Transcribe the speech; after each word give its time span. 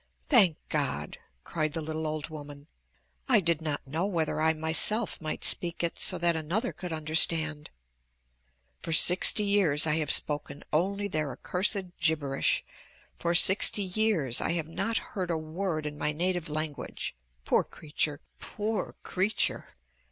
"Thank 0.29 0.57
God!" 0.69 1.19
cried 1.43 1.73
the 1.73 1.79
little 1.81 2.07
old 2.07 2.29
woman. 2.29 2.65
"I 3.29 3.39
did 3.39 3.61
not 3.61 3.85
know 3.85 4.07
whether 4.07 4.41
I 4.41 4.51
myself 4.53 5.21
might 5.21 5.43
speak 5.43 5.83
it 5.83 5.99
so 5.99 6.17
that 6.17 6.35
another 6.35 6.73
could 6.73 6.91
understand. 6.91 7.69
For 8.81 8.93
sixty 8.93 9.43
years 9.43 9.85
I 9.85 9.97
have 9.97 10.09
spoken 10.09 10.63
only 10.73 11.07
their 11.07 11.31
accursed 11.31 11.99
gibberish. 11.99 12.65
For 13.19 13.35
sixty 13.35 13.83
years 13.83 14.41
I 14.41 14.53
have 14.53 14.67
not 14.67 14.97
heard 15.13 15.29
a 15.29 15.37
word 15.37 15.85
in 15.85 15.99
my 15.99 16.11
native 16.13 16.49
language. 16.49 17.15
Poor 17.45 17.63
creature! 17.63 18.21
Poor 18.39 18.95
creature!" 19.03 19.75